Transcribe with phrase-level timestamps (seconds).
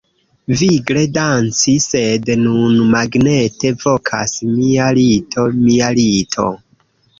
[0.61, 6.51] Vigle danci sed nun magnete vokas mia lito mia lito